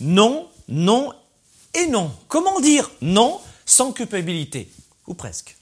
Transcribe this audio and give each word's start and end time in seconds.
Non, 0.00 0.48
non 0.66 1.12
et 1.74 1.86
non. 1.86 2.10
Comment 2.26 2.58
dire 2.60 2.90
non 3.02 3.38
sans 3.66 3.92
culpabilité 3.92 4.70
Ou 5.06 5.12
presque? 5.12 5.58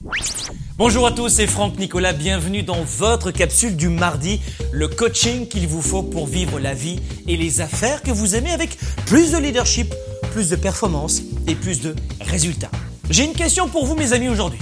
Bonjour 0.76 1.08
à 1.08 1.11
tous, 1.11 1.29
c'est 1.29 1.49
Franck 1.49 1.76
Nicolas, 1.76 2.12
bienvenue 2.12 2.62
dans 2.62 2.80
votre 2.85 3.32
capsule 3.32 3.74
du 3.74 3.88
mardi, 3.88 4.40
le 4.71 4.87
coaching 4.87 5.48
qu'il 5.48 5.66
vous 5.66 5.82
faut 5.82 6.04
pour 6.04 6.29
vivre 6.29 6.61
la 6.61 6.72
vie 6.72 7.01
et 7.27 7.37
les 7.37 7.61
affaires 7.61 8.01
que 8.01 8.12
vous 8.12 8.37
aimez 8.37 8.53
avec 8.53 8.79
plus 9.06 9.32
de 9.32 9.38
leadership, 9.38 9.93
plus 10.30 10.50
de 10.50 10.56
performance 10.56 11.20
et 11.48 11.56
plus 11.56 11.80
de 11.80 11.96
résultats. 12.20 12.70
J'ai 13.10 13.24
une 13.24 13.34
question 13.34 13.68
pour 13.68 13.86
vous 13.86 13.96
mes 13.96 14.12
amis 14.12 14.28
aujourd'hui. 14.28 14.60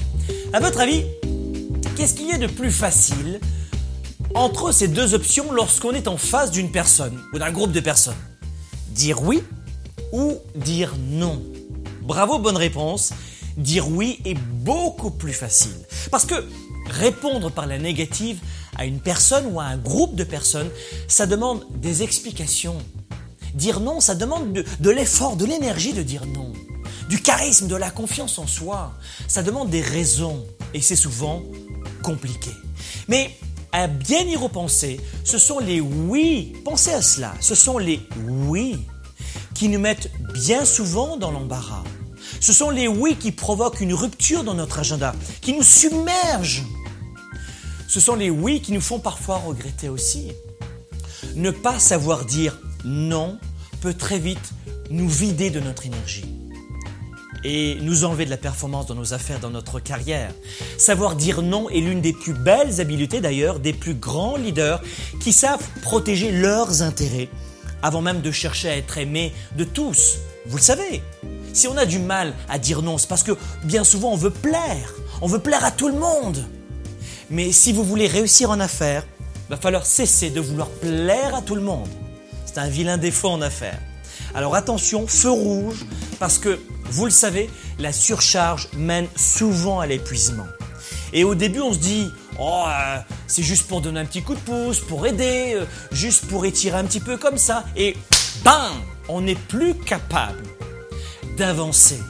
À 0.54 0.60
votre 0.60 0.80
avis, 0.80 1.04
qu'est-ce 1.96 2.14
qu'il 2.14 2.28
y 2.28 2.32
a 2.32 2.38
de 2.38 2.46
plus 2.46 2.72
facile 2.72 3.40
entre 4.34 4.72
ces 4.72 4.88
deux 4.88 5.12
options 5.12 5.52
lorsqu'on 5.52 5.92
est 5.92 6.08
en 6.08 6.16
face 6.16 6.50
d'une 6.50 6.70
personne 6.70 7.20
ou 7.34 7.38
d'un 7.38 7.52
groupe 7.52 7.72
de 7.72 7.80
personnes? 7.80 8.16
Dire 8.88 9.22
oui 9.22 9.42
ou 10.16 10.38
dire 10.54 10.94
non 11.10 11.42
Bravo, 12.00 12.38
bonne 12.38 12.56
réponse. 12.56 13.12
Dire 13.58 13.88
oui 13.88 14.18
est 14.24 14.38
beaucoup 14.38 15.10
plus 15.10 15.34
facile. 15.34 15.76
Parce 16.10 16.24
que 16.24 16.34
répondre 16.88 17.50
par 17.50 17.66
la 17.66 17.78
négative 17.78 18.38
à 18.76 18.86
une 18.86 19.00
personne 19.00 19.46
ou 19.52 19.60
à 19.60 19.64
un 19.64 19.76
groupe 19.76 20.14
de 20.14 20.24
personnes, 20.24 20.70
ça 21.06 21.26
demande 21.26 21.66
des 21.76 22.02
explications. 22.02 22.78
Dire 23.54 23.80
non, 23.80 24.00
ça 24.00 24.14
demande 24.14 24.52
de, 24.52 24.90
l'effort, 24.90 25.36
de 25.36 25.44
l'énergie 25.44 25.92
de 25.92 26.02
dire 26.02 26.24
non. 26.26 26.52
Du 27.08 27.20
charisme, 27.20 27.66
de 27.66 27.76
la 27.76 27.90
confiance 27.90 28.38
en 28.38 28.46
soi. 28.46 28.94
Ça 29.28 29.42
demande 29.42 29.68
des 29.68 29.82
raisons. 29.82 30.44
Et 30.72 30.80
c'est 30.80 30.96
souvent 30.96 31.42
compliqué. 32.02 32.50
Mais 33.08 33.36
à 33.72 33.86
bien 33.86 34.22
y 34.22 34.36
repenser, 34.36 34.98
ce 35.24 35.38
sont 35.38 35.58
les 35.58 35.80
oui, 35.80 36.54
pensez 36.64 36.92
à 36.92 37.02
cela, 37.02 37.34
ce 37.40 37.54
sont 37.54 37.76
les 37.76 38.00
oui 38.26 38.78
qui 39.56 39.68
nous 39.70 39.80
mettent 39.80 40.10
bien 40.34 40.66
souvent 40.66 41.16
dans 41.16 41.30
l'embarras. 41.30 41.82
Ce 42.40 42.52
sont 42.52 42.68
les 42.68 42.88
oui 42.88 43.16
qui 43.16 43.32
provoquent 43.32 43.80
une 43.80 43.94
rupture 43.94 44.44
dans 44.44 44.52
notre 44.52 44.80
agenda, 44.80 45.14
qui 45.40 45.54
nous 45.54 45.62
submergent. 45.62 46.64
Ce 47.88 47.98
sont 47.98 48.16
les 48.16 48.28
oui 48.28 48.60
qui 48.60 48.72
nous 48.72 48.82
font 48.82 48.98
parfois 48.98 49.36
regretter 49.36 49.88
aussi. 49.88 50.32
Ne 51.34 51.50
pas 51.50 51.78
savoir 51.78 52.26
dire 52.26 52.58
non 52.84 53.38
peut 53.80 53.94
très 53.94 54.18
vite 54.18 54.52
nous 54.90 55.08
vider 55.08 55.48
de 55.48 55.60
notre 55.60 55.86
énergie 55.86 56.26
et 57.42 57.78
nous 57.80 58.04
enlever 58.04 58.24
de 58.26 58.30
la 58.30 58.36
performance 58.36 58.86
dans 58.86 58.94
nos 58.94 59.14
affaires, 59.14 59.40
dans 59.40 59.50
notre 59.50 59.80
carrière. 59.80 60.32
Savoir 60.76 61.16
dire 61.16 61.40
non 61.40 61.70
est 61.70 61.80
l'une 61.80 62.02
des 62.02 62.12
plus 62.12 62.34
belles 62.34 62.80
habiletés 62.80 63.20
d'ailleurs 63.20 63.60
des 63.60 63.72
plus 63.72 63.94
grands 63.94 64.36
leaders 64.36 64.82
qui 65.20 65.32
savent 65.32 65.66
protéger 65.80 66.30
leurs 66.30 66.82
intérêts 66.82 67.30
avant 67.86 68.02
même 68.02 68.20
de 68.20 68.32
chercher 68.32 68.68
à 68.68 68.76
être 68.76 68.98
aimé 68.98 69.32
de 69.56 69.62
tous. 69.62 70.18
Vous 70.46 70.56
le 70.56 70.62
savez. 70.62 71.02
Si 71.52 71.68
on 71.68 71.76
a 71.76 71.86
du 71.86 72.00
mal 72.00 72.34
à 72.48 72.58
dire 72.58 72.82
non, 72.82 72.98
c'est 72.98 73.08
parce 73.08 73.22
que 73.22 73.36
bien 73.62 73.84
souvent 73.84 74.12
on 74.12 74.16
veut 74.16 74.30
plaire. 74.30 74.92
On 75.22 75.28
veut 75.28 75.38
plaire 75.38 75.64
à 75.64 75.70
tout 75.70 75.88
le 75.88 75.94
monde. 75.94 76.44
Mais 77.30 77.52
si 77.52 77.72
vous 77.72 77.84
voulez 77.84 78.08
réussir 78.08 78.50
en 78.50 78.58
affaires, 78.58 79.06
il 79.48 79.50
va 79.50 79.56
falloir 79.56 79.86
cesser 79.86 80.30
de 80.30 80.40
vouloir 80.40 80.68
plaire 80.68 81.36
à 81.36 81.42
tout 81.42 81.54
le 81.54 81.60
monde. 81.60 81.88
C'est 82.44 82.58
un 82.58 82.68
vilain 82.68 82.98
défaut 82.98 83.28
en 83.28 83.40
affaires. 83.40 83.80
Alors 84.34 84.56
attention, 84.56 85.06
feu 85.06 85.30
rouge, 85.30 85.86
parce 86.18 86.38
que, 86.38 86.58
vous 86.90 87.04
le 87.04 87.12
savez, 87.12 87.48
la 87.78 87.92
surcharge 87.92 88.68
mène 88.76 89.06
souvent 89.14 89.78
à 89.78 89.86
l'épuisement. 89.86 90.46
Et 91.12 91.22
au 91.22 91.36
début, 91.36 91.60
on 91.60 91.72
se 91.72 91.78
dit, 91.78 92.08
oh, 92.38 92.64
euh, 92.66 92.98
c'est 93.26 93.42
juste 93.42 93.66
pour 93.68 93.80
donner 93.80 94.00
un 94.00 94.04
petit 94.04 94.22
coup 94.22 94.34
de 94.34 94.40
pouce, 94.40 94.80
pour 94.80 95.06
aider, 95.06 95.54
euh, 95.54 95.64
juste 95.92 96.26
pour 96.26 96.46
étirer 96.46 96.78
un 96.78 96.84
petit 96.84 97.00
peu 97.00 97.16
comme 97.16 97.38
ça. 97.38 97.64
Et 97.76 97.96
bam, 98.44 98.72
on 99.08 99.20
n'est 99.20 99.34
plus 99.34 99.74
capable 99.74 100.42
d'avancer. 101.36 102.00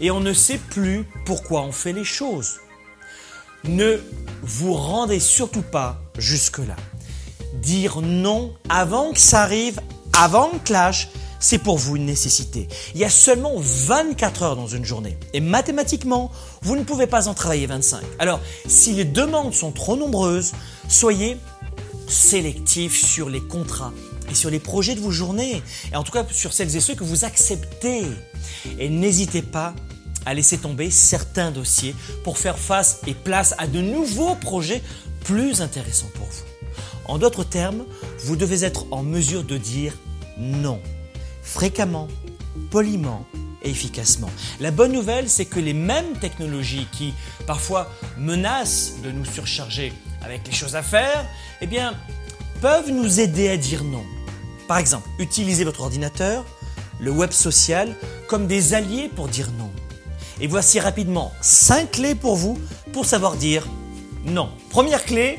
Et 0.00 0.10
on 0.10 0.20
ne 0.20 0.32
sait 0.32 0.58
plus 0.58 1.06
pourquoi 1.24 1.62
on 1.62 1.72
fait 1.72 1.92
les 1.92 2.04
choses. 2.04 2.56
Ne 3.64 4.00
vous 4.42 4.74
rendez 4.74 5.20
surtout 5.20 5.62
pas 5.62 6.00
jusque-là. 6.16 6.76
Dire 7.54 8.00
non 8.00 8.54
avant 8.68 9.12
que 9.12 9.18
ça 9.18 9.42
arrive, 9.42 9.80
avant 10.16 10.50
le 10.52 10.58
clash, 10.60 11.08
c'est 11.40 11.58
pour 11.58 11.78
vous 11.78 11.96
une 11.96 12.06
nécessité. 12.06 12.68
Il 12.94 13.00
y 13.00 13.04
a 13.04 13.10
seulement 13.10 13.54
24 13.56 14.42
heures 14.42 14.56
dans 14.56 14.66
une 14.66 14.84
journée. 14.84 15.16
Et 15.32 15.40
mathématiquement, 15.40 16.30
vous 16.62 16.76
ne 16.76 16.82
pouvez 16.82 17.06
pas 17.06 17.28
en 17.28 17.34
travailler 17.34 17.66
25. 17.66 18.02
Alors, 18.18 18.40
si 18.66 18.92
les 18.92 19.04
demandes 19.04 19.54
sont 19.54 19.72
trop 19.72 19.96
nombreuses, 19.96 20.52
soyez 20.88 21.36
sélectif 22.08 23.04
sur 23.04 23.28
les 23.28 23.40
contrats 23.40 23.92
et 24.30 24.34
sur 24.34 24.50
les 24.50 24.58
projets 24.58 24.94
de 24.94 25.00
vos 25.00 25.10
journées. 25.10 25.62
Et 25.92 25.96
en 25.96 26.02
tout 26.02 26.12
cas, 26.12 26.24
sur 26.30 26.52
celles 26.52 26.74
et 26.76 26.80
ceux 26.80 26.94
que 26.94 27.04
vous 27.04 27.24
acceptez. 27.24 28.02
Et 28.78 28.88
n'hésitez 28.88 29.42
pas 29.42 29.74
à 30.26 30.34
laisser 30.34 30.58
tomber 30.58 30.90
certains 30.90 31.50
dossiers 31.50 31.94
pour 32.24 32.38
faire 32.38 32.58
face 32.58 33.00
et 33.06 33.14
place 33.14 33.54
à 33.58 33.66
de 33.66 33.80
nouveaux 33.80 34.34
projets 34.34 34.82
plus 35.24 35.62
intéressants 35.62 36.10
pour 36.14 36.26
vous. 36.26 36.44
En 37.06 37.18
d'autres 37.18 37.44
termes, 37.44 37.84
vous 38.20 38.36
devez 38.36 38.64
être 38.64 38.86
en 38.90 39.02
mesure 39.02 39.44
de 39.44 39.56
dire 39.56 39.94
non 40.36 40.80
fréquemment, 41.48 42.08
poliment 42.70 43.24
et 43.62 43.70
efficacement. 43.70 44.30
La 44.60 44.70
bonne 44.70 44.92
nouvelle, 44.92 45.28
c'est 45.28 45.46
que 45.46 45.58
les 45.58 45.72
mêmes 45.72 46.18
technologies 46.20 46.86
qui 46.92 47.14
parfois 47.46 47.90
menacent 48.18 48.94
de 49.02 49.10
nous 49.10 49.24
surcharger 49.24 49.92
avec 50.22 50.46
les 50.46 50.52
choses 50.52 50.76
à 50.76 50.82
faire, 50.82 51.26
eh 51.60 51.66
bien, 51.66 51.94
peuvent 52.60 52.90
nous 52.90 53.20
aider 53.20 53.48
à 53.48 53.56
dire 53.56 53.82
non. 53.82 54.04
Par 54.68 54.78
exemple, 54.78 55.08
utilisez 55.18 55.64
votre 55.64 55.80
ordinateur, 55.80 56.44
le 57.00 57.10
web 57.10 57.32
social, 57.32 57.94
comme 58.28 58.46
des 58.46 58.74
alliés 58.74 59.10
pour 59.14 59.28
dire 59.28 59.50
non. 59.58 59.70
Et 60.40 60.46
voici 60.46 60.78
rapidement 60.78 61.32
5 61.40 61.90
clés 61.90 62.14
pour 62.14 62.36
vous 62.36 62.58
pour 62.92 63.06
savoir 63.06 63.36
dire 63.36 63.66
non. 64.24 64.50
Première 64.70 65.04
clé, 65.04 65.38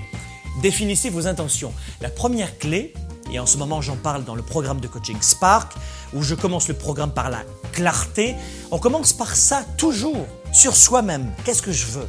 définissez 0.61 1.09
vos 1.09 1.27
intentions. 1.27 1.73
La 2.01 2.09
première 2.09 2.57
clé, 2.57 2.93
et 3.31 3.40
en 3.40 3.45
ce 3.45 3.57
moment 3.57 3.81
j'en 3.81 3.95
parle 3.95 4.23
dans 4.23 4.35
le 4.35 4.41
programme 4.41 4.79
de 4.79 4.88
coaching 4.88 5.22
Spark, 5.22 5.73
où 6.13 6.23
je 6.23 6.35
commence 6.35 6.67
le 6.67 6.73
programme 6.73 7.12
par 7.12 7.29
la 7.29 7.44
clarté. 7.72 8.35
On 8.72 8.79
commence 8.79 9.13
par 9.13 9.35
ça 9.35 9.63
toujours, 9.78 10.28
sur 10.51 10.75
soi-même. 10.75 11.31
Qu'est-ce 11.44 11.62
que 11.62 11.72
je 11.72 11.85
veux? 11.88 12.07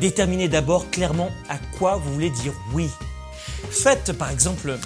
Déterminez 0.00 0.48
d'abord 0.48 0.90
clairement 0.90 1.30
à 1.48 1.58
quoi 1.78 1.96
vous 1.96 2.12
voulez 2.12 2.30
dire 2.30 2.52
oui. 2.72 2.88
Faites 3.70 4.12
par 4.12 4.30
exemple 4.30 4.78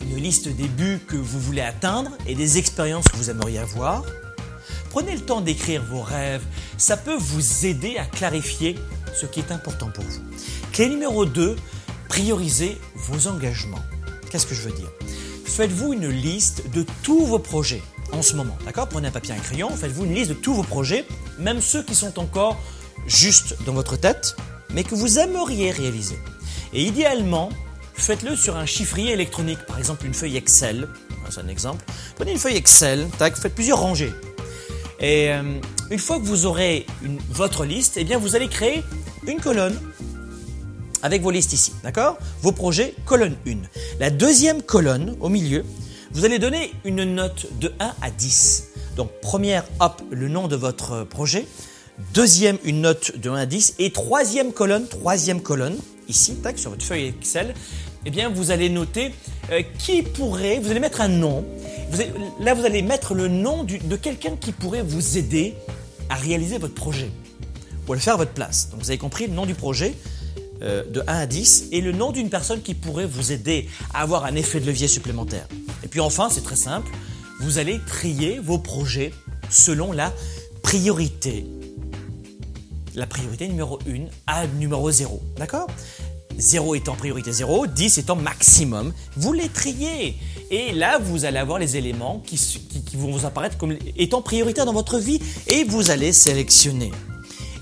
une 0.00 0.16
liste 0.16 0.48
des 0.48 0.68
buts 0.68 1.00
que 1.06 1.16
vous 1.16 1.40
voulez 1.40 1.62
atteindre 1.62 2.10
et 2.26 2.34
des 2.34 2.58
expériences 2.58 3.08
que 3.08 3.16
vous 3.16 3.30
aimeriez 3.30 3.58
avoir. 3.58 4.02
Prenez 4.90 5.14
le 5.14 5.20
temps 5.20 5.40
d'écrire 5.40 5.82
vos 5.84 6.02
rêves, 6.02 6.44
ça 6.78 6.96
peut 6.96 7.16
vous 7.16 7.66
aider 7.66 7.96
à 7.98 8.04
clarifier 8.04 8.78
ce 9.14 9.26
qui 9.26 9.40
est 9.40 9.50
important 9.50 9.90
pour 9.90 10.04
vous. 10.04 10.22
Clé 10.72 10.88
numéro 10.88 11.26
2, 11.26 11.56
priorisez 12.08 12.80
vos 12.94 13.28
engagements. 13.28 13.82
Qu'est-ce 14.34 14.48
que 14.48 14.54
je 14.56 14.62
veux 14.62 14.72
dire? 14.72 14.90
Faites-vous 15.44 15.92
une 15.92 16.08
liste 16.08 16.68
de 16.70 16.84
tous 17.04 17.24
vos 17.24 17.38
projets 17.38 17.80
en 18.10 18.20
ce 18.20 18.34
moment, 18.34 18.58
d'accord? 18.64 18.88
Prenez 18.88 19.06
un 19.06 19.12
papier 19.12 19.32
et 19.32 19.38
un 19.38 19.40
crayon, 19.40 19.70
faites-vous 19.70 20.06
une 20.06 20.14
liste 20.14 20.30
de 20.30 20.34
tous 20.34 20.54
vos 20.54 20.64
projets, 20.64 21.04
même 21.38 21.60
ceux 21.60 21.84
qui 21.84 21.94
sont 21.94 22.18
encore 22.18 22.60
juste 23.06 23.54
dans 23.64 23.74
votre 23.74 23.96
tête, 23.96 24.34
mais 24.70 24.82
que 24.82 24.96
vous 24.96 25.20
aimeriez 25.20 25.70
réaliser. 25.70 26.18
Et 26.72 26.82
idéalement, 26.82 27.48
faites-le 27.94 28.34
sur 28.34 28.56
un 28.56 28.66
chiffrier 28.66 29.12
électronique, 29.12 29.64
par 29.68 29.78
exemple 29.78 30.04
une 30.04 30.14
feuille 30.14 30.36
Excel. 30.36 30.88
C'est 31.30 31.40
un 31.40 31.46
exemple. 31.46 31.84
Prenez 32.16 32.32
une 32.32 32.38
feuille 32.38 32.56
Excel, 32.56 33.06
tac, 33.16 33.36
faites 33.36 33.54
plusieurs 33.54 33.78
rangées. 33.78 34.12
Et 34.98 35.30
euh, 35.30 35.60
une 35.92 35.98
fois 36.00 36.18
que 36.18 36.24
vous 36.24 36.44
aurez 36.44 36.86
votre 37.30 37.64
liste, 37.64 37.98
eh 37.98 38.02
bien 38.02 38.18
vous 38.18 38.34
allez 38.34 38.48
créer 38.48 38.82
une 39.28 39.38
colonne 39.38 39.78
avec 41.04 41.20
vos 41.20 41.30
listes 41.30 41.52
ici, 41.52 41.74
d'accord? 41.82 42.16
Vos 42.40 42.50
projets, 42.50 42.94
colonne 43.04 43.36
1. 43.46 43.56
La 44.00 44.08
deuxième 44.08 44.62
colonne, 44.62 45.14
au 45.20 45.28
milieu, 45.28 45.62
vous 46.12 46.24
allez 46.24 46.38
donner 46.38 46.72
une 46.86 47.04
note 47.04 47.46
de 47.60 47.72
1 47.78 47.92
à 48.00 48.10
10. 48.10 48.70
Donc 48.96 49.10
première, 49.20 49.64
hop, 49.80 50.00
le 50.10 50.28
nom 50.28 50.48
de 50.48 50.56
votre 50.56 51.04
projet. 51.04 51.46
Deuxième, 52.14 52.56
une 52.64 52.80
note 52.80 53.18
de 53.18 53.28
1 53.28 53.34
à 53.34 53.44
10. 53.44 53.74
Et 53.80 53.90
troisième 53.90 54.52
colonne, 54.52 54.88
troisième 54.88 55.42
colonne, 55.42 55.76
ici, 56.08 56.36
tac, 56.36 56.58
sur 56.58 56.70
votre 56.70 56.86
feuille 56.86 57.08
Excel, 57.08 57.54
eh 58.06 58.10
bien, 58.10 58.30
vous 58.30 58.50
allez 58.50 58.70
noter 58.70 59.12
euh, 59.52 59.62
qui 59.78 60.02
pourrait, 60.02 60.58
vous 60.58 60.70
allez 60.70 60.80
mettre 60.80 61.02
un 61.02 61.08
nom. 61.08 61.44
là, 62.40 62.54
vous 62.54 62.64
allez 62.64 62.80
mettre 62.80 63.12
le 63.12 63.28
nom 63.28 63.64
de 63.64 63.96
quelqu'un 63.96 64.36
qui 64.36 64.52
pourrait 64.52 64.82
vous 64.82 65.18
aider 65.18 65.54
à 66.08 66.14
réaliser 66.14 66.56
votre 66.56 66.74
projet 66.74 67.10
ou 67.86 67.92
à 67.92 67.94
le 67.94 68.00
faire 68.00 68.14
à 68.14 68.18
votre 68.18 68.32
place. 68.32 68.70
Donc, 68.70 68.80
vous 68.80 68.88
avez 68.88 68.98
compris 68.98 69.26
le 69.26 69.34
nom 69.34 69.44
du 69.44 69.54
projet, 69.54 69.92
euh, 69.92 70.23
de 70.60 71.02
1 71.06 71.14
à 71.14 71.26
10 71.26 71.68
et 71.72 71.80
le 71.80 71.92
nom 71.92 72.12
d'une 72.12 72.30
personne 72.30 72.62
qui 72.62 72.74
pourrait 72.74 73.06
vous 73.06 73.32
aider 73.32 73.68
à 73.92 74.02
avoir 74.02 74.24
un 74.24 74.34
effet 74.34 74.60
de 74.60 74.66
levier 74.66 74.88
supplémentaire. 74.88 75.46
Et 75.82 75.88
puis 75.88 76.00
enfin, 76.00 76.28
c'est 76.30 76.42
très 76.42 76.56
simple, 76.56 76.90
vous 77.40 77.58
allez 77.58 77.80
trier 77.86 78.38
vos 78.38 78.58
projets 78.58 79.12
selon 79.50 79.92
la 79.92 80.12
priorité. 80.62 81.46
La 82.94 83.06
priorité 83.06 83.48
numéro 83.48 83.78
1 83.88 84.06
à 84.26 84.46
numéro 84.46 84.90
0. 84.90 85.20
D'accord? 85.36 85.68
0 86.38 86.74
étant 86.74 86.94
priorité 86.94 87.32
0, 87.32 87.66
10 87.66 87.98
étant 87.98 88.16
maximum. 88.16 88.92
Vous 89.16 89.32
les 89.32 89.48
triez. 89.48 90.16
Et 90.50 90.72
là, 90.72 90.98
vous 90.98 91.24
allez 91.24 91.38
avoir 91.38 91.58
les 91.58 91.76
éléments 91.76 92.22
qui, 92.24 92.36
qui 92.36 92.96
vont 92.96 93.10
vous 93.10 93.26
apparaître 93.26 93.56
comme 93.56 93.76
étant 93.96 94.22
prioritaires 94.22 94.66
dans 94.66 94.72
votre 94.72 94.98
vie 94.98 95.20
et 95.46 95.64
vous 95.64 95.90
allez 95.90 96.12
sélectionner. 96.12 96.92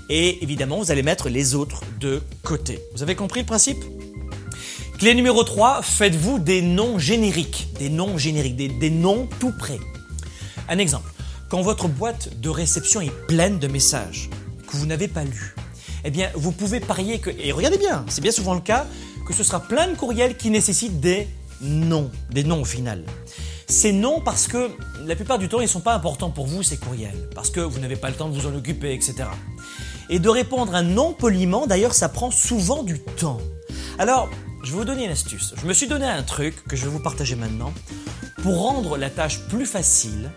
Et 0.09 0.43
évidemment, 0.43 0.79
vous 0.79 0.91
allez 0.91 1.03
mettre 1.03 1.29
les 1.29 1.55
autres 1.55 1.81
de 1.99 2.21
côté. 2.43 2.79
Vous 2.93 3.03
avez 3.03 3.15
compris 3.15 3.41
le 3.41 3.45
principe? 3.45 3.83
Clé 4.97 5.15
numéro 5.15 5.43
3, 5.43 5.81
faites-vous 5.81 6.39
des 6.39 6.61
noms 6.61 6.99
génériques. 6.99 7.67
Des 7.79 7.89
noms 7.89 8.17
génériques, 8.17 8.55
des, 8.55 8.89
noms 8.89 9.27
tout 9.39 9.51
prêts. 9.51 9.79
Un 10.69 10.77
exemple, 10.77 11.09
quand 11.49 11.61
votre 11.61 11.87
boîte 11.87 12.39
de 12.39 12.49
réception 12.49 13.01
est 13.01 13.11
pleine 13.27 13.59
de 13.59 13.67
messages 13.67 14.29
que 14.67 14.77
vous 14.77 14.85
n'avez 14.85 15.07
pas 15.07 15.23
lus, 15.23 15.55
eh 16.05 16.11
bien, 16.11 16.29
vous 16.35 16.51
pouvez 16.51 16.79
parier 16.79 17.19
que, 17.19 17.29
et 17.29 17.51
regardez 17.51 17.77
bien, 17.77 18.05
c'est 18.07 18.21
bien 18.21 18.31
souvent 18.31 18.53
le 18.53 18.61
cas, 18.61 18.85
que 19.25 19.33
ce 19.33 19.43
sera 19.43 19.61
plein 19.61 19.87
de 19.87 19.95
courriels 19.95 20.37
qui 20.37 20.49
nécessitent 20.49 20.99
des 20.99 21.27
noms, 21.61 22.11
des 22.29 22.43
noms 22.43 22.61
au 22.61 22.65
final. 22.65 23.03
Ces 23.67 23.91
noms 23.91 24.21
parce 24.21 24.47
que 24.47 24.69
la 25.05 25.15
plupart 25.15 25.39
du 25.39 25.49
temps, 25.49 25.59
ils 25.59 25.63
ne 25.63 25.67
sont 25.67 25.81
pas 25.81 25.95
importants 25.95 26.29
pour 26.29 26.45
vous, 26.45 26.63
ces 26.63 26.77
courriels, 26.77 27.29
parce 27.33 27.49
que 27.49 27.59
vous 27.59 27.79
n'avez 27.79 27.95
pas 27.95 28.09
le 28.09 28.15
temps 28.15 28.29
de 28.29 28.39
vous 28.39 28.47
en 28.47 28.55
occuper, 28.55 28.93
etc. 28.93 29.25
Et 30.09 30.19
de 30.19 30.29
répondre 30.29 30.75
un 30.75 30.83
non 30.83 31.13
poliment, 31.13 31.67
d'ailleurs, 31.67 31.93
ça 31.93 32.09
prend 32.09 32.31
souvent 32.31 32.83
du 32.83 32.99
temps. 32.99 33.39
Alors, 33.97 34.29
je 34.63 34.71
vais 34.71 34.77
vous 34.77 34.85
donner 34.85 35.05
une 35.05 35.11
astuce. 35.11 35.53
Je 35.61 35.67
me 35.67 35.73
suis 35.73 35.87
donné 35.87 36.05
un 36.05 36.23
truc 36.23 36.55
que 36.67 36.75
je 36.75 36.83
vais 36.85 36.89
vous 36.89 37.01
partager 37.01 37.35
maintenant. 37.35 37.73
Pour 38.41 38.61
rendre 38.61 38.97
la 38.97 39.09
tâche 39.09 39.39
plus 39.49 39.65
facile, 39.65 40.29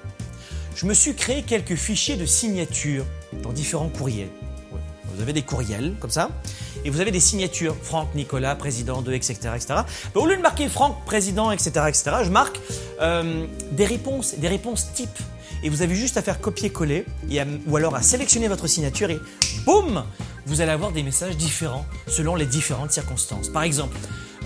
je 0.74 0.86
me 0.86 0.94
suis 0.94 1.14
créé 1.14 1.42
quelques 1.42 1.74
fichiers 1.74 2.16
de 2.16 2.26
signatures 2.26 3.04
dans 3.42 3.52
différents 3.52 3.88
courriels. 3.88 4.28
Vous 5.14 5.22
avez 5.22 5.32
des 5.32 5.42
courriels 5.42 5.94
comme 5.98 6.10
ça, 6.10 6.28
et 6.84 6.90
vous 6.90 7.00
avez 7.00 7.10
des 7.10 7.20
signatures. 7.20 7.74
Franck, 7.82 8.14
Nicolas, 8.14 8.54
président 8.54 9.00
de, 9.00 9.12
etc. 9.12 9.34
etc. 9.54 9.66
Ben, 10.14 10.20
au 10.20 10.26
lieu 10.26 10.36
de 10.36 10.42
marquer 10.42 10.68
Franck, 10.68 11.04
président, 11.06 11.50
etc., 11.50 11.70
etc., 11.88 12.16
je 12.24 12.30
marque 12.30 12.60
euh, 13.00 13.46
des 13.72 13.86
réponses, 13.86 14.34
des 14.36 14.48
réponses 14.48 14.92
types 14.92 15.18
et 15.62 15.68
vous 15.68 15.82
avez 15.82 15.94
juste 15.94 16.16
à 16.16 16.22
faire 16.22 16.40
copier-coller 16.40 17.04
ou 17.66 17.76
alors 17.76 17.94
à 17.94 18.02
sélectionner 18.02 18.48
votre 18.48 18.66
signature 18.66 19.10
et 19.10 19.18
boum, 19.64 20.04
vous 20.46 20.60
allez 20.60 20.70
avoir 20.70 20.92
des 20.92 21.02
messages 21.02 21.36
différents 21.36 21.86
selon 22.06 22.36
les 22.36 22.46
différentes 22.46 22.92
circonstances. 22.92 23.48
Par 23.48 23.62
exemple, 23.62 23.96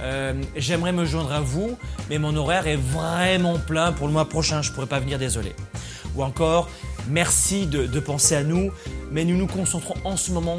euh, 0.02 0.32
j'aimerais 0.56 0.92
me 0.92 1.04
joindre 1.04 1.32
à 1.32 1.40
vous, 1.40 1.76
mais 2.08 2.18
mon 2.18 2.34
horaire 2.36 2.66
est 2.66 2.76
vraiment 2.76 3.58
plein 3.58 3.92
pour 3.92 4.06
le 4.06 4.12
mois 4.12 4.28
prochain, 4.28 4.62
je 4.62 4.70
ne 4.70 4.74
pourrais 4.74 4.86
pas 4.86 5.00
venir, 5.00 5.18
désolé. 5.18 5.54
Ou 6.16 6.22
encore, 6.22 6.68
merci 7.08 7.66
de, 7.66 8.00
penser 8.00 8.34
à 8.34 8.42
nous, 8.42 8.72
mais 9.12 9.24
nous 9.24 9.36
nous 9.36 9.46
concentrons 9.46 9.94
en 10.04 10.16
ce 10.16 10.32
moment 10.32 10.56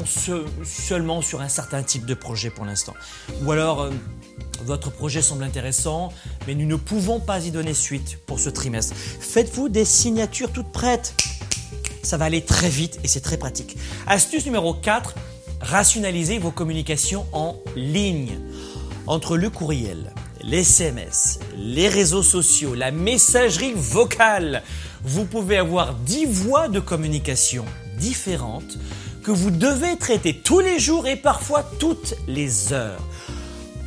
seulement 0.64 1.22
sur 1.22 1.40
un 1.40 1.48
certain 1.48 1.82
type 1.82 2.06
de 2.06 2.14
projet 2.14 2.50
pour 2.50 2.64
l'instant. 2.64 2.94
Ou 3.42 3.52
alors, 3.52 3.82
euh, 3.82 3.90
votre 4.64 4.90
projet 4.90 5.22
semble 5.22 5.44
intéressant, 5.44 6.12
mais 6.46 6.54
nous 6.54 6.66
ne 6.66 6.76
pouvons 6.76 7.20
pas 7.20 7.44
y 7.44 7.50
donner 7.50 7.74
suite 7.74 8.18
pour 8.26 8.40
ce 8.40 8.48
trimestre. 8.48 8.94
Faites-vous 8.94 9.68
des 9.68 9.84
signatures 9.84 10.52
toutes 10.52 10.72
prêtes. 10.72 11.14
Ça 12.02 12.16
va 12.16 12.26
aller 12.26 12.42
très 12.42 12.68
vite 12.68 12.98
et 13.04 13.08
c'est 13.08 13.20
très 13.20 13.36
pratique. 13.36 13.76
Astuce 14.06 14.44
numéro 14.44 14.74
4, 14.74 15.14
rationalisez 15.60 16.38
vos 16.38 16.50
communications 16.50 17.26
en 17.32 17.56
ligne. 17.76 18.38
Entre 19.06 19.36
le 19.36 19.50
courriel, 19.50 20.12
les 20.42 20.60
SMS, 20.60 21.40
les 21.56 21.88
réseaux 21.88 22.22
sociaux, 22.22 22.74
la 22.74 22.90
messagerie 22.90 23.72
vocale, 23.74 24.62
vous 25.04 25.24
pouvez 25.24 25.56
avoir 25.56 25.94
10 25.94 26.26
voies 26.26 26.68
de 26.68 26.80
communication 26.80 27.64
différentes 27.98 28.78
que 29.22 29.30
vous 29.30 29.50
devez 29.50 29.96
traiter 29.96 30.34
tous 30.34 30.60
les 30.60 30.78
jours 30.78 31.06
et 31.06 31.16
parfois 31.16 31.62
toutes 31.78 32.14
les 32.26 32.72
heures 32.72 33.00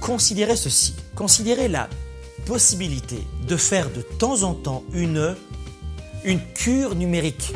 considérez 0.05 0.55
ceci, 0.55 0.93
considérez 1.15 1.67
la 1.67 1.89
possibilité 2.45 3.17
de 3.47 3.57
faire 3.57 3.89
de 3.89 4.01
temps 4.01 4.43
en 4.43 4.53
temps 4.53 4.83
une, 4.93 5.35
cure 6.53 6.93
numérique. 6.93 7.53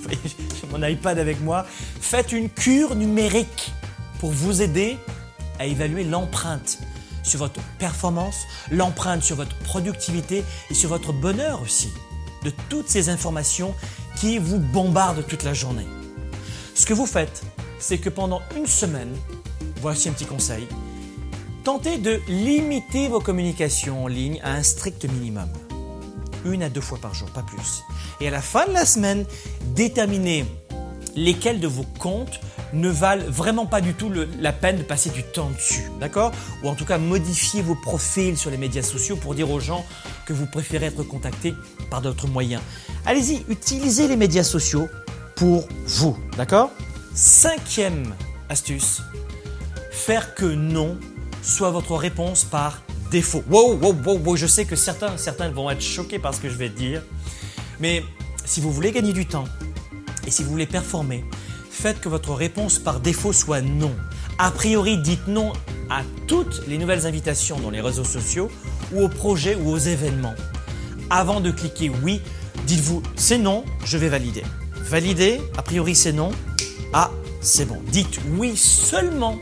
J'ai 0.08 0.68
mon 0.70 0.86
iPad 0.86 1.18
avec 1.18 1.40
moi. 1.40 1.66
Faites 2.00 2.30
une 2.30 2.48
cure 2.48 2.94
numérique 2.94 3.72
pour 4.20 4.30
vous 4.30 4.62
aider 4.62 4.96
à 5.58 5.66
évaluer 5.66 6.04
l'empreinte 6.04 6.78
sur 7.24 7.40
votre 7.40 7.60
performance, 7.80 8.36
l'empreinte 8.70 9.24
sur 9.24 9.34
votre 9.34 9.56
productivité 9.58 10.44
et 10.70 10.74
sur 10.74 10.88
votre 10.88 11.12
bonheur 11.12 11.60
aussi, 11.62 11.88
de 12.44 12.52
toutes 12.68 12.88
ces 12.88 13.08
informations 13.08 13.74
qui 14.20 14.38
vous 14.38 14.58
bombardent 14.58 15.26
toute 15.26 15.42
la 15.42 15.52
journée. 15.52 15.86
Ce 16.76 16.86
que 16.86 16.94
vous 16.94 17.06
faites, 17.06 17.42
c'est 17.80 17.98
que 17.98 18.08
pendant 18.08 18.40
une 18.56 18.68
semaine, 18.68 19.12
voici 19.80 20.08
un 20.08 20.12
petit 20.12 20.26
conseil, 20.26 20.68
Tentez 21.64 21.96
de 21.96 22.20
limiter 22.28 23.08
vos 23.08 23.20
communications 23.20 24.04
en 24.04 24.06
ligne 24.06 24.38
à 24.44 24.52
un 24.52 24.62
strict 24.62 25.10
minimum. 25.10 25.48
Une 26.44 26.62
à 26.62 26.68
deux 26.68 26.82
fois 26.82 26.98
par 26.98 27.14
jour, 27.14 27.30
pas 27.30 27.42
plus. 27.42 27.82
Et 28.20 28.28
à 28.28 28.30
la 28.30 28.42
fin 28.42 28.66
de 28.66 28.72
la 28.72 28.84
semaine, 28.84 29.24
déterminez 29.74 30.44
lesquels 31.16 31.60
de 31.60 31.66
vos 31.66 31.86
comptes 31.98 32.38
ne 32.74 32.90
valent 32.90 33.24
vraiment 33.28 33.64
pas 33.64 33.80
du 33.80 33.94
tout 33.94 34.12
la 34.38 34.52
peine 34.52 34.76
de 34.76 34.82
passer 34.82 35.08
du 35.08 35.22
temps 35.22 35.48
dessus, 35.56 35.90
d'accord? 36.00 36.32
Ou 36.62 36.68
en 36.68 36.74
tout 36.74 36.84
cas 36.84 36.98
modifier 36.98 37.62
vos 37.62 37.76
profils 37.76 38.36
sur 38.36 38.50
les 38.50 38.58
médias 38.58 38.82
sociaux 38.82 39.16
pour 39.16 39.34
dire 39.34 39.50
aux 39.50 39.60
gens 39.60 39.86
que 40.26 40.34
vous 40.34 40.44
préférez 40.44 40.86
être 40.86 41.02
contacté 41.02 41.54
par 41.88 42.02
d'autres 42.02 42.28
moyens. 42.28 42.60
Allez-y, 43.06 43.42
utilisez 43.48 44.06
les 44.06 44.16
médias 44.16 44.44
sociaux 44.44 44.86
pour 45.34 45.66
vous, 45.86 46.14
d'accord? 46.36 46.70
Cinquième 47.14 48.14
astuce, 48.50 49.00
faire 49.90 50.34
que 50.34 50.44
non 50.44 50.98
soit 51.44 51.70
votre 51.70 51.94
réponse 51.94 52.44
par 52.44 52.82
défaut. 53.10 53.44
Wow, 53.48 53.74
wow, 53.76 53.94
wow, 54.04 54.18
wow, 54.18 54.36
je 54.36 54.46
sais 54.46 54.64
que 54.64 54.76
certains, 54.76 55.16
certains 55.18 55.50
vont 55.50 55.70
être 55.70 55.82
choqués 55.82 56.18
par 56.18 56.34
ce 56.34 56.40
que 56.40 56.48
je 56.48 56.56
vais 56.56 56.70
dire, 56.70 57.02
mais 57.80 58.02
si 58.44 58.60
vous 58.60 58.72
voulez 58.72 58.92
gagner 58.92 59.12
du 59.12 59.26
temps 59.26 59.44
et 60.26 60.30
si 60.30 60.42
vous 60.42 60.50
voulez 60.50 60.66
performer, 60.66 61.24
faites 61.70 62.00
que 62.00 62.08
votre 62.08 62.32
réponse 62.32 62.78
par 62.78 63.00
défaut 63.00 63.32
soit 63.32 63.60
non. 63.60 63.94
A 64.38 64.50
priori, 64.50 64.98
dites 64.98 65.28
non 65.28 65.52
à 65.90 66.02
toutes 66.26 66.66
les 66.66 66.78
nouvelles 66.78 67.06
invitations 67.06 67.58
dans 67.60 67.70
les 67.70 67.80
réseaux 67.80 68.04
sociaux 68.04 68.50
ou 68.92 69.02
aux 69.02 69.08
projets 69.08 69.54
ou 69.54 69.70
aux 69.70 69.78
événements. 69.78 70.34
Avant 71.10 71.40
de 71.40 71.50
cliquer 71.50 71.90
oui, 72.02 72.20
dites-vous 72.66 73.02
c'est 73.16 73.38
non, 73.38 73.64
je 73.84 73.98
vais 73.98 74.08
valider. 74.08 74.42
Valider, 74.74 75.40
a 75.56 75.62
priori 75.62 75.94
c'est 75.94 76.12
non. 76.12 76.30
Ah, 76.92 77.10
c'est 77.40 77.66
bon. 77.66 77.80
Dites 77.88 78.18
oui 78.38 78.56
seulement 78.56 79.38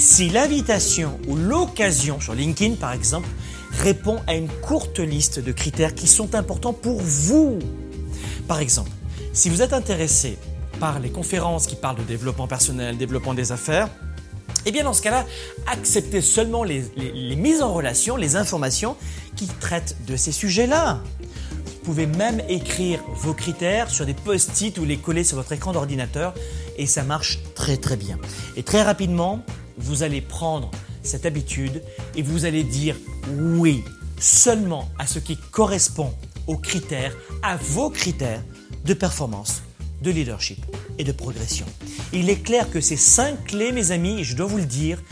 si 0.00 0.30
l'invitation 0.30 1.20
ou 1.28 1.36
l'occasion, 1.36 2.20
sur 2.20 2.34
LinkedIn 2.34 2.76
par 2.76 2.92
exemple, 2.92 3.28
répond 3.70 4.18
à 4.26 4.34
une 4.34 4.48
courte 4.48 4.98
liste 4.98 5.40
de 5.40 5.52
critères 5.52 5.94
qui 5.94 6.08
sont 6.08 6.34
importants 6.34 6.72
pour 6.72 7.00
vous. 7.02 7.58
Par 8.48 8.60
exemple, 8.60 8.90
si 9.34 9.50
vous 9.50 9.60
êtes 9.60 9.74
intéressé 9.74 10.38
par 10.80 11.00
les 11.00 11.10
conférences 11.10 11.66
qui 11.66 11.76
parlent 11.76 11.98
de 11.98 12.02
développement 12.02 12.46
personnel, 12.46 12.96
développement 12.96 13.34
des 13.34 13.52
affaires, 13.52 13.90
eh 14.64 14.72
bien 14.72 14.84
dans 14.84 14.94
ce 14.94 15.02
cas-là, 15.02 15.26
acceptez 15.66 16.22
seulement 16.22 16.64
les, 16.64 16.82
mises 17.36 17.60
en 17.60 17.74
relation, 17.74 18.16
les 18.16 18.36
informations 18.36 18.96
qui 19.36 19.48
traitent 19.48 19.96
de 20.06 20.16
ces 20.16 20.32
sujets-là. 20.32 21.02
Vous 21.66 21.84
pouvez 21.84 22.06
même 22.06 22.40
écrire 22.48 23.00
vos 23.16 23.34
critères 23.34 23.90
sur 23.90 24.06
des 24.06 24.14
post-it 24.14 24.78
ou 24.78 24.86
les 24.86 24.96
coller 24.96 25.24
sur 25.24 25.36
votre 25.36 25.52
écran 25.52 25.72
d'ordinateur 25.72 26.32
et 26.78 26.86
ça 26.86 27.02
marche 27.02 27.40
très 27.54 27.76
très 27.76 27.96
bien. 27.96 28.18
Et 28.56 28.62
très 28.62 28.82
rapidement, 28.82 29.44
vous 29.80 30.02
allez 30.02 30.20
prendre 30.20 30.70
cette 31.02 31.26
habitude 31.26 31.82
et 32.14 32.22
vous 32.22 32.44
allez 32.44 32.62
dire 32.64 32.96
oui 33.38 33.82
seulement 34.18 34.88
à 34.98 35.06
ce 35.06 35.18
qui 35.18 35.36
correspond 35.36 36.12
aux 36.46 36.56
critères, 36.56 37.16
à 37.42 37.56
vos 37.56 37.90
critères 37.90 38.42
de 38.84 38.94
performance, 38.94 39.62
de 40.02 40.10
leadership 40.10 40.64
et 40.98 41.04
de 41.04 41.12
progression. 41.12 41.66
Il 42.12 42.28
est 42.28 42.42
clair 42.42 42.70
que 42.70 42.80
ces 42.80 42.96
cinq 42.96 43.44
clés, 43.44 43.72
mes 43.72 43.92
amis, 43.92 44.24
je 44.24 44.36
dois 44.36 44.46
vous 44.46 44.58
le 44.58 44.64
dire, 44.64 45.02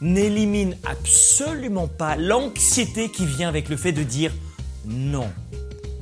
n'éliminent 0.00 0.76
absolument 0.84 1.88
pas 1.88 2.16
l'anxiété 2.16 3.10
qui 3.10 3.26
vient 3.26 3.48
avec 3.48 3.68
le 3.68 3.76
fait 3.76 3.92
de 3.92 4.02
dire 4.02 4.32
non. 4.86 5.28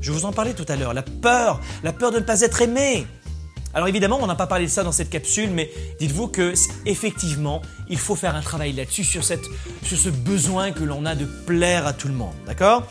Je 0.00 0.12
vous 0.12 0.24
en 0.24 0.32
parlais 0.32 0.54
tout 0.54 0.66
à 0.68 0.76
l'heure, 0.76 0.94
la 0.94 1.02
peur, 1.02 1.60
la 1.82 1.92
peur 1.92 2.12
de 2.12 2.18
ne 2.18 2.24
pas 2.24 2.42
être 2.42 2.62
aimé, 2.62 3.06
alors 3.76 3.88
évidemment, 3.88 4.18
on 4.22 4.26
n'a 4.26 4.34
pas 4.34 4.46
parlé 4.46 4.64
de 4.64 4.70
ça 4.70 4.82
dans 4.84 4.90
cette 4.90 5.10
capsule, 5.10 5.50
mais 5.50 5.70
dites-vous 6.00 6.28
que 6.28 6.54
effectivement, 6.86 7.60
il 7.90 7.98
faut 7.98 8.14
faire 8.14 8.34
un 8.34 8.40
travail 8.40 8.72
là-dessus 8.72 9.04
sur, 9.04 9.22
ce 9.22 10.08
besoin 10.08 10.72
que 10.72 10.82
l'on 10.82 11.04
a 11.04 11.14
de 11.14 11.26
plaire 11.26 11.86
à 11.86 11.92
tout 11.92 12.08
le 12.08 12.14
monde, 12.14 12.32
d'accord? 12.46 12.84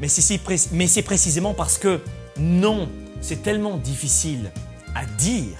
Mais 0.00 0.06
c'est 0.06 1.02
précisément 1.02 1.54
parce 1.54 1.76
que 1.76 2.00
non, 2.38 2.88
c'est 3.20 3.42
tellement 3.42 3.78
difficile 3.78 4.52
à 4.94 5.06
dire 5.06 5.56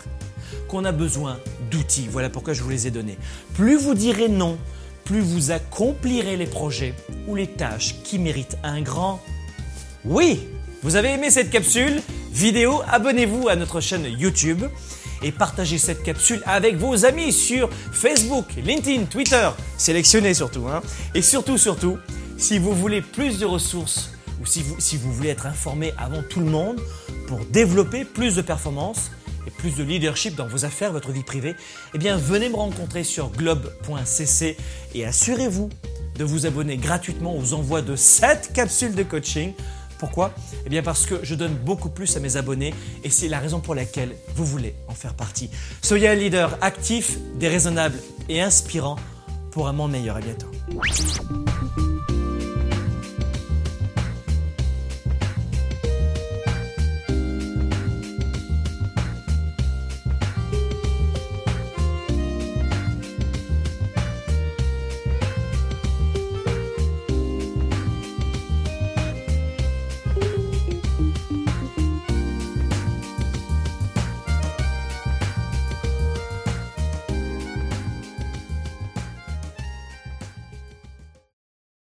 qu'on 0.69 0.85
a 0.85 0.93
besoin 0.93 1.41
d'outils. 1.73 2.07
Voilà 2.09 2.31
pourquoi 2.31 2.55
je 2.55 2.63
vous 2.63 2.71
les 2.71 2.87
ai 2.87 2.93
donnés. 2.93 3.19
Plus 3.55 3.79
vous 3.79 3.95
direz 3.95 4.29
non, 4.29 4.59
plus 5.05 5.23
vous 5.23 5.51
accomplirez 5.51 6.37
les 6.37 6.47
projets 6.47 6.95
ou 7.27 7.35
les 7.35 7.49
tâches 7.49 7.97
qui 8.05 8.21
méritent 8.21 8.59
un 8.63 8.81
grand 8.81 9.21
oui. 10.05 10.39
Vous 10.85 10.95
avez 10.95 11.09
aimé 11.09 11.31
cette 11.33 11.51
capsule? 11.51 12.01
Vidéo, 12.33 12.83
abonnez-vous 12.89 13.49
à 13.49 13.57
notre 13.57 13.81
chaîne 13.81 14.05
YouTube 14.05 14.65
et 15.23 15.33
partagez 15.33 15.79
cette 15.79 16.03
capsule 16.03 16.43
avec 16.47 16.77
vos 16.77 17.05
amis 17.05 17.33
sur 17.33 17.69
Facebook, 17.93 18.47
LinkedIn, 18.65 19.05
Twitter, 19.05 19.51
sélectionnez 19.77 20.35
surtout. 20.35 20.67
Hein. 20.69 20.83
Et 21.15 21.23
surtout, 21.23 21.59
surtout, 21.59 21.99
si 22.37 22.59
vous 22.59 22.73
voulez 22.73 23.03
plus 23.03 23.39
de 23.39 23.47
ressources 23.47 24.13
ou 24.41 24.47
si 24.47 24.63
vous, 24.63 25.13
voulez 25.13 25.31
être 25.31 25.47
informé 25.47 25.93
avant 25.99 26.23
tout 26.23 26.41
le 26.41 26.47
monde 26.47 26.81
pour 27.27 27.45
développer 27.47 28.05
plus 28.05 28.37
de 28.37 28.43
performance 28.43 29.11
et 29.47 29.51
plus 29.51 29.75
de 29.75 29.83
leadership 29.83 30.37
dans 30.37 30.47
vos 30.47 30.65
affaires, 30.65 30.93
votre 30.93 31.11
vie 31.11 31.25
privée, 31.25 31.57
eh 31.95 31.99
bien 31.99 32.17
venez 32.17 32.49
me 32.49 32.55
rencontrer 32.55 33.03
sur 33.03 33.31
globe.cc 33.31 34.57
et 34.95 35.05
assurez-vous 35.05 35.71
de 36.17 36.25
vous 36.25 36.47
abonner 36.47 36.77
gratuitement 36.77 37.37
aux 37.37 37.55
envois 37.55 37.83
de 37.83 37.97
7 37.97 38.53
capsules 38.53 38.95
de 38.95 39.03
coaching. 39.03 39.53
Pourquoi 39.99 40.33
Eh 40.65 40.69
bien 40.69 40.83
parce 40.83 41.07
que 41.07 41.21
je 41.23 41.35
donne 41.35 41.55
beaucoup 41.55 41.89
plus 41.91 42.17
à 42.17 42.21
mes 42.21 42.37
abonnés 42.37 42.73
et 43.05 43.11
c'est 43.11 43.29
la 43.29 43.39
raison 43.39 43.61
pour 43.61 43.75
laquelle 43.75 44.15
vous 44.35 44.45
voulez 44.45 44.75
en 44.87 44.95
faire 44.95 45.15
partie. 45.15 45.51
Soyez 45.83 46.09
un 46.09 46.15
leader 46.15 46.57
actif, 46.61 47.19
déraisonnable 47.35 47.99
et 48.29 48.41
inspirant 48.41 48.97
pour 49.51 49.69
un 49.69 49.73
monde 49.73 49.93
meilleur. 49.93 50.17
À 50.17 50.21
bientôt. 50.21 50.51